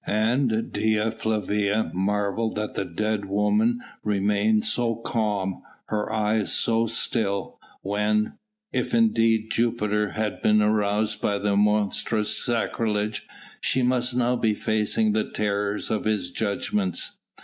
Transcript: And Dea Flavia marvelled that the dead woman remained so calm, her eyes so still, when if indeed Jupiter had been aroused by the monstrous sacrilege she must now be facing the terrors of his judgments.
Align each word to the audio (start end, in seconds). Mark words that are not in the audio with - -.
And 0.07 0.71
Dea 0.73 1.11
Flavia 1.11 1.91
marvelled 1.93 2.55
that 2.55 2.73
the 2.73 2.85
dead 2.85 3.25
woman 3.25 3.81
remained 4.03 4.65
so 4.65 4.95
calm, 4.95 5.61
her 5.89 6.11
eyes 6.11 6.51
so 6.51 6.87
still, 6.87 7.59
when 7.83 8.33
if 8.73 8.95
indeed 8.95 9.51
Jupiter 9.51 10.13
had 10.13 10.41
been 10.41 10.59
aroused 10.63 11.21
by 11.21 11.37
the 11.37 11.55
monstrous 11.55 12.35
sacrilege 12.43 13.27
she 13.59 13.83
must 13.83 14.15
now 14.15 14.35
be 14.35 14.55
facing 14.55 15.11
the 15.11 15.29
terrors 15.29 15.91
of 15.91 16.05
his 16.05 16.31
judgments. 16.31 17.19